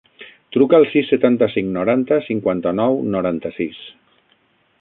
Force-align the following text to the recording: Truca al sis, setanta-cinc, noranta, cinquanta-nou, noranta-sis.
Truca 0.55 0.77
al 0.77 0.85
sis, 0.93 1.11
setanta-cinc, 1.13 1.69
noranta, 1.75 2.19
cinquanta-nou, 2.31 3.01
noranta-sis. 3.17 3.83